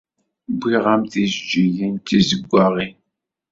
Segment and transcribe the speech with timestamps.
[0.55, 2.95] Wwiɣ-am-d tjeǧǧigin d tizeggaɣin.